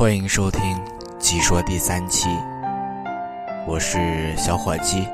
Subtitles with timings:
[0.00, 0.62] 欢迎收听
[1.18, 2.30] 《鸡说》第三期，
[3.66, 5.06] 我是小伙计。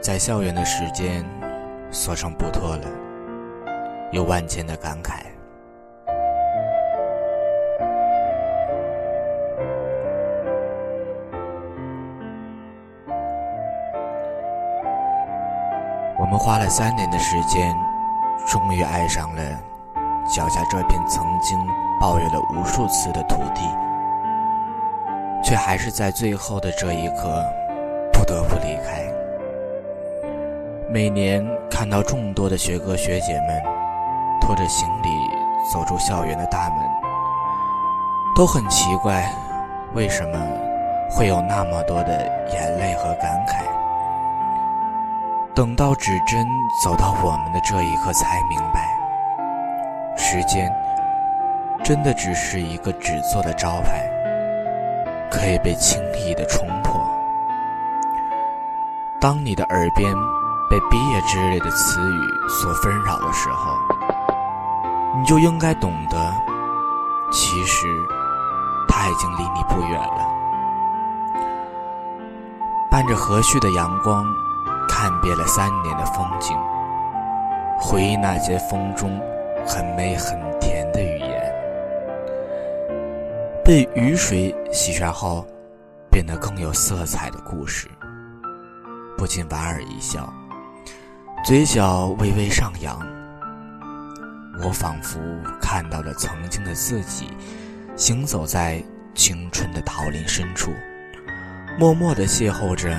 [0.00, 1.22] 在校园的时间
[1.90, 2.88] 所剩不多了，
[4.12, 5.26] 有万千的感慨。
[16.18, 17.76] 我们花了三年的时间，
[18.46, 19.42] 终于爱上了
[20.28, 21.58] 脚下这片曾经
[22.00, 23.62] 抱怨了无数次的土地，
[25.42, 27.44] 却还是在最后的这一刻
[28.12, 29.04] 不得不离开。
[30.88, 33.62] 每年看到众多的学哥学姐们
[34.40, 35.08] 拖着行李
[35.72, 36.78] 走出校园的大门，
[38.34, 39.30] 都很奇怪，
[39.94, 40.38] 为什么
[41.10, 43.64] 会有那么多的眼泪和感慨。
[45.54, 46.46] 等到指针
[46.84, 48.95] 走到我们的这一刻，才明白，
[50.16, 50.72] 时间
[51.84, 54.04] 真的只是一个纸做的招牌，
[55.30, 57.00] 可以被轻易的冲破。
[59.20, 60.12] 当你的耳边
[60.68, 63.76] 被毕业之类的词语所纷扰的时候，
[65.16, 66.16] 你就应该懂得，
[67.30, 67.86] 其实
[68.88, 70.26] 他已经离你不远了。
[72.90, 74.24] 伴着和煦的阳光。
[74.88, 76.56] 看遍了三年的风景，
[77.78, 79.20] 回忆那些风中
[79.66, 81.54] 很美很甜的语言，
[83.64, 85.44] 被雨水洗刷后
[86.10, 87.88] 变得更有色彩的故事，
[89.18, 90.32] 不禁莞尔一笑，
[91.44, 92.96] 嘴角微微上扬。
[94.62, 95.18] 我仿佛
[95.60, 97.26] 看到了曾经的自己，
[97.96, 98.82] 行走在
[99.14, 100.70] 青春的桃林深处，
[101.76, 102.96] 默默地邂逅着。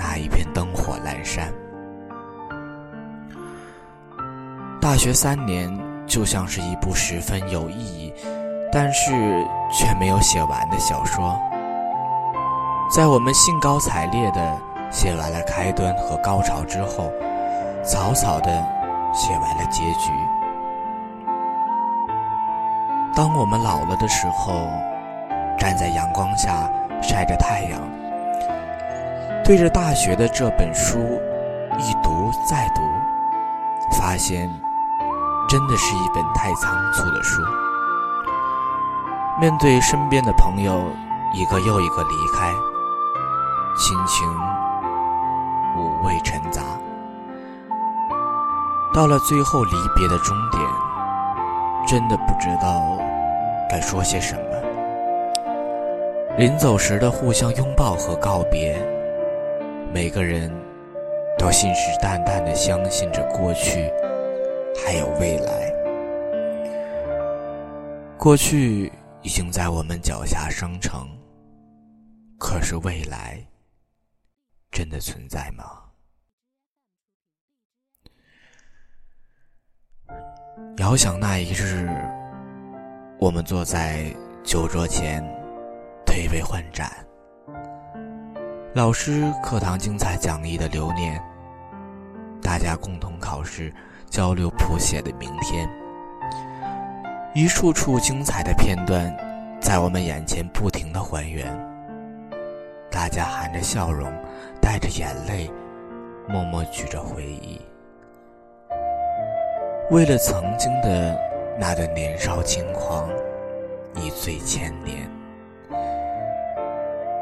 [0.00, 1.52] 那一片灯火阑珊。
[4.80, 5.68] 大学三年
[6.08, 8.14] 就像是一部十分有意义，
[8.72, 9.12] 但是
[9.70, 11.38] 却没有写完的小说。
[12.90, 14.58] 在我们兴高采烈的
[14.90, 17.12] 写完了开端和高潮之后，
[17.84, 18.50] 草草的
[19.12, 20.10] 写完了结局。
[23.14, 24.66] 当我们老了的时候，
[25.58, 26.70] 站在阳光下
[27.02, 27.80] 晒着太阳。
[29.44, 30.98] 对着大学的这本书，
[31.78, 32.80] 一读再读，
[33.98, 34.48] 发现
[35.48, 37.42] 真的是一本太仓促的书。
[39.40, 40.84] 面对身边的朋友
[41.32, 42.52] 一个又一个离开，
[43.76, 44.28] 心情
[45.76, 46.60] 五味陈杂。
[48.92, 50.62] 到了最后离别的终点，
[51.86, 52.82] 真的不知道
[53.70, 54.40] 该说些什么。
[56.36, 58.76] 临走时的互相拥抱和告别。
[59.94, 60.52] 每个人
[61.38, 63.90] 都信誓旦旦地相信着过去
[64.84, 65.72] 还有未来。
[68.18, 71.08] 过去已经在我们脚下生成，
[72.38, 73.44] 可是未来
[74.70, 75.64] 真的存在吗？
[80.78, 81.88] 遥想那一日，
[83.20, 85.22] 我们坐在酒桌前，
[86.06, 86.90] 推杯换盏。
[88.74, 91.20] 老师课堂精彩讲义的留念，
[92.40, 93.72] 大家共同考试
[94.08, 95.66] 交流谱写的明天，
[97.32, 99.16] 一处处精彩的片段
[99.58, 101.46] 在我们眼前不停的还原。
[102.90, 104.12] 大家含着笑容，
[104.60, 105.50] 带着眼泪，
[106.28, 107.58] 默默举着回忆，
[109.90, 111.18] 为了曾经的
[111.58, 113.08] 那段年少轻狂，
[113.94, 115.10] 一醉千年。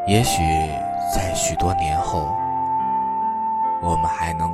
[0.08, 0.42] 也许。
[1.14, 2.34] 在许多年后，
[3.80, 4.50] 我们还能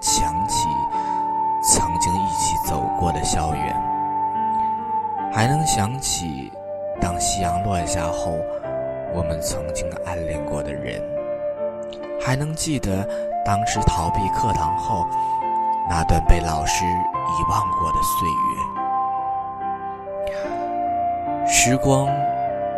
[0.00, 0.66] 想起
[1.68, 3.74] 曾经一起走过的校园，
[5.32, 6.52] 还能想起
[7.00, 8.38] 当夕阳落下后，
[9.12, 11.02] 我们曾经暗恋过的人，
[12.24, 13.04] 还能记得
[13.44, 15.04] 当时逃避课堂后
[15.90, 18.28] 那段被老师遗忘过的岁
[21.42, 21.46] 月。
[21.48, 22.08] 时光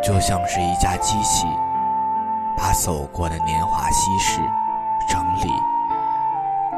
[0.01, 1.45] 就像是一架机器。
[2.57, 4.41] 把走过的年华稀释、
[5.07, 5.49] 整理，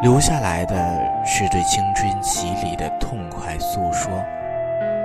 [0.02, 0.76] 留下来的
[1.24, 4.12] 是对青春洗礼的痛快诉说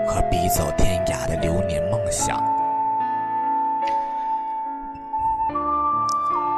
[0.07, 2.43] 和笔走天涯的流年梦想。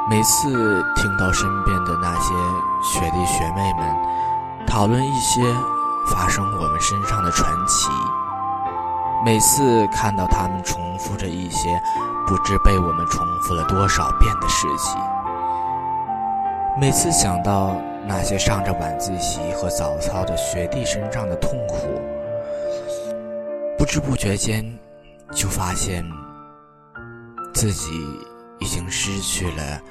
[0.09, 0.49] 每次
[0.95, 2.33] 听到身边的那些
[2.81, 5.41] 学弟学妹们讨论一些
[6.09, 7.89] 发生我们身上的传奇，
[9.25, 11.69] 每次看到他们重复着一些。
[12.27, 15.01] 不知被我们重复了多少遍的事情。
[16.79, 17.75] 每次想到
[18.07, 22.01] 那些上着晚自习和早操的学弟身上的痛苦，
[23.77, 24.65] 不知不觉间，
[25.33, 26.03] 就发现
[27.53, 27.89] 自己
[28.59, 29.81] 已经失去了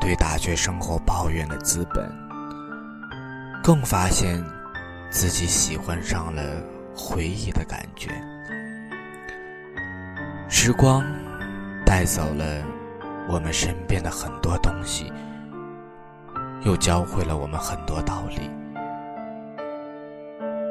[0.00, 2.10] 对大学生活抱怨的资本，
[3.62, 4.44] 更发现
[5.10, 6.42] 自己喜欢上了
[6.94, 8.10] 回忆的感觉。
[10.48, 11.04] 时光
[11.86, 12.62] 带走了
[13.28, 15.10] 我们身边的很多东西，
[16.64, 18.50] 又教会了我们很多道理。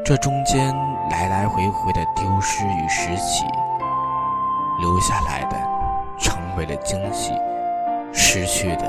[0.03, 0.75] 这中间
[1.11, 3.45] 来来回回的丢失与拾起，
[4.79, 5.55] 留下来的
[6.19, 7.31] 成为了惊喜，
[8.11, 8.85] 失去的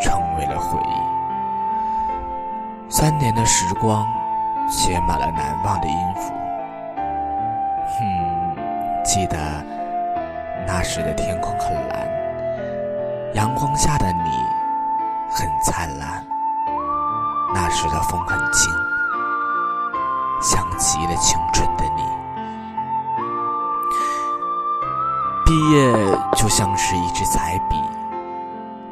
[0.00, 0.94] 成为了回忆。
[2.88, 4.06] 三年的时光，
[4.68, 6.32] 写满了难忘的音符。
[7.98, 8.56] 哼，
[9.04, 9.36] 记得
[10.64, 12.08] 那时的天空很蓝，
[13.34, 14.30] 阳光下的你
[15.36, 16.24] 很灿烂，
[17.52, 18.72] 那时的风很轻。
[20.40, 22.02] 像极了青春的你，
[25.44, 25.92] 毕业
[26.36, 27.76] 就像是一支彩笔，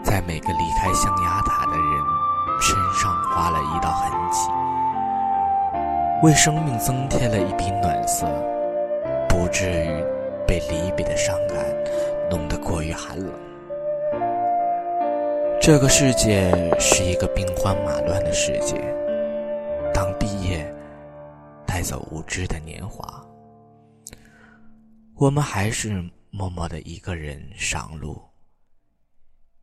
[0.03, 2.05] 在每个离开象牙塔的人
[2.61, 4.51] 身上划了一道痕迹，
[6.25, 8.27] 为生命增添了一笔暖色，
[9.29, 10.05] 不至于
[10.45, 11.57] 被离别的伤感
[12.29, 13.33] 弄得过于寒冷。
[15.65, 16.51] 这个世界
[16.81, 18.75] 是一个兵荒马乱的世界，
[19.95, 20.69] 当毕业。
[21.65, 23.25] 带走无知的年华，
[25.15, 28.21] 我们还是默默的一个人上路，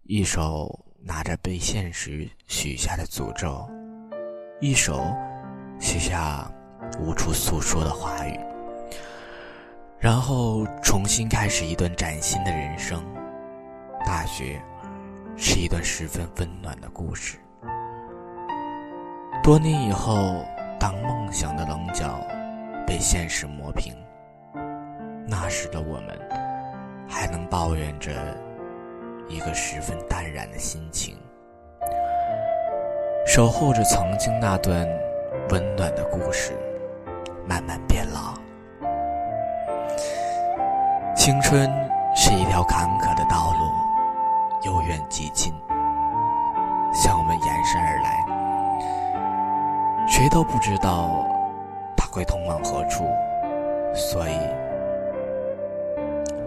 [0.03, 3.69] 一手拿着被现实许下的诅咒，
[4.61, 5.13] 一手
[5.79, 6.49] 写下
[6.97, 8.39] 无处诉说的话语，
[9.99, 13.03] 然后重新开始一段崭新的人生。
[14.05, 14.59] 大学
[15.39, 17.37] 是一段十分温暖的故事。
[19.41, 20.45] 多年以后。
[20.79, 22.21] 当梦想的棱角
[22.87, 23.93] 被现实磨平，
[25.27, 26.17] 那时的我们
[27.05, 28.13] 还能抱怨着
[29.27, 31.17] 一个十分淡然的心情，
[33.27, 34.87] 守候着曾经那段
[35.49, 36.53] 温暖的故事
[37.45, 38.33] 慢慢变老。
[41.13, 41.69] 青春
[42.15, 43.65] 是一条坎坷的道路，
[44.61, 45.53] 由远及近，
[46.93, 48.25] 向我们延伸而来。
[50.07, 51.25] 谁都不知道
[51.95, 53.05] 它会通往何处，
[53.95, 54.37] 所以，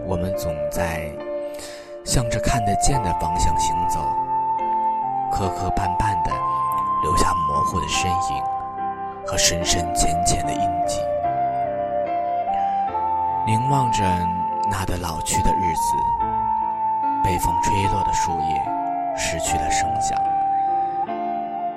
[0.05, 1.09] 我们总在
[2.05, 3.99] 向着看得见的方向行走，
[5.31, 6.31] 磕磕绊绊的
[7.01, 8.43] 留下模糊的身影
[9.25, 10.99] 和深深浅浅的印记，
[13.47, 14.03] 凝望着
[14.69, 15.97] 那的老去的日子，
[17.23, 18.61] 被风吹落的树叶
[19.17, 20.17] 失去了声响。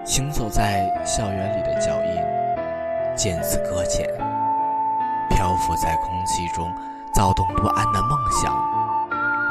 [0.04, 2.22] 行走在校园里的脚印，
[3.16, 4.06] 渐次搁浅；
[5.31, 6.72] 漂浮在空气中，
[7.12, 8.54] 躁动不安的梦想，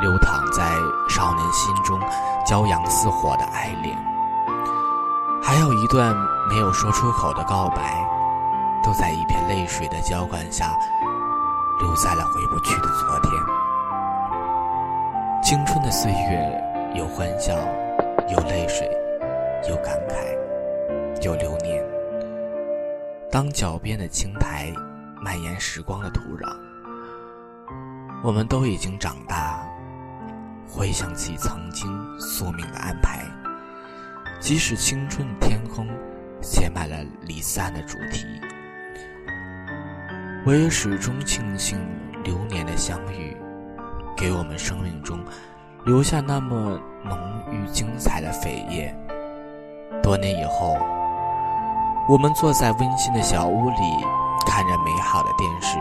[0.02, 0.64] 流淌在
[1.10, 2.00] 少年心中，
[2.46, 3.98] 骄阳似火的爱恋，
[5.44, 6.16] 还有一段
[6.50, 8.06] 没有说出口的告白，
[8.84, 10.74] 都在一片泪水的浇灌下，
[11.82, 13.05] 留在了回不去的昨。
[15.46, 16.64] 青春的岁月，
[16.96, 17.54] 有欢笑，
[18.28, 18.90] 有泪水，
[19.70, 20.26] 有感慨。
[21.22, 21.86] 有流年，
[23.30, 24.74] 当脚边的青苔
[25.22, 26.52] 蔓延时光的土壤，
[28.24, 29.64] 我们都已经长大。
[30.68, 31.88] 回想起曾经
[32.20, 33.24] 宿命的安排，
[34.40, 35.88] 即使青春的天空
[36.42, 38.26] 写满了离散的主题，
[40.44, 41.78] 我也始终庆幸
[42.24, 43.38] 流年的相遇，
[44.16, 45.20] 给我们生命中
[45.86, 47.18] 留下那么浓
[47.52, 48.96] 郁精彩的扉页。
[50.02, 50.78] 多年以后。
[52.08, 54.06] 我们坐在温馨的小屋里，
[54.46, 55.80] 看着美好的电视，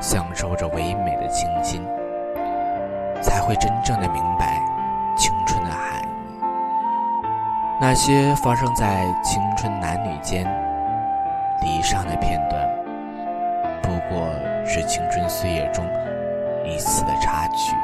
[0.00, 1.84] 享受着唯美的清新，
[3.20, 4.58] 才会真正的明白
[5.14, 6.42] 青春的含义。
[7.78, 10.42] 那些发生在青春男女间
[11.60, 12.66] 离殇的片段，
[13.82, 14.26] 不过
[14.64, 15.84] 是青春岁月中
[16.64, 17.74] 一次的插曲；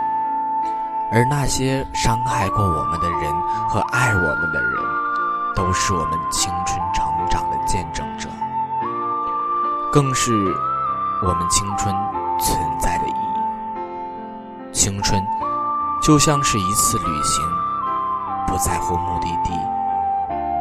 [1.13, 3.33] 而那些伤害过我们的人
[3.69, 4.83] 和爱我们的人，
[5.55, 7.59] 都是我们青春成长的。
[7.67, 8.31] 见证者，
[9.93, 10.33] 更是
[11.23, 11.95] 我们青春
[12.41, 14.73] 存在的意义。
[14.73, 15.23] 青春
[16.03, 17.45] 就像是一次旅行，
[18.47, 19.53] 不在乎目的地，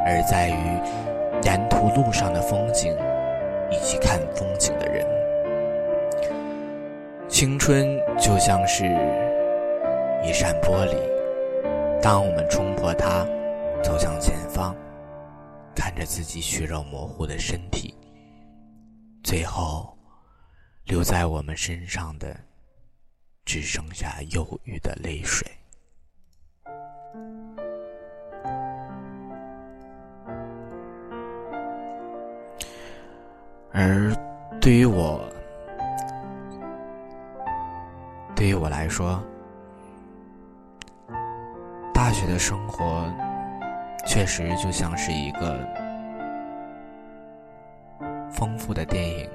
[0.05, 0.81] 而在于
[1.43, 2.93] 沿途路上的风景
[3.71, 5.16] 以及看风景的人。
[7.39, 8.83] 青春就像是
[10.25, 10.97] 一扇玻璃，
[12.01, 13.23] 当我们冲破它，
[13.83, 14.75] 走向前方。
[15.75, 17.95] 看着自己血肉模糊的身体，
[19.23, 19.95] 最后
[20.85, 22.35] 留在我们身上的，
[23.45, 25.47] 只剩下忧郁的泪水。
[33.71, 34.11] 而
[34.59, 35.23] 对于我，
[38.37, 39.19] 对于我来说，
[41.91, 43.11] 大学的生活
[44.05, 45.57] 确实就像是一个
[48.31, 49.27] 丰富的电影。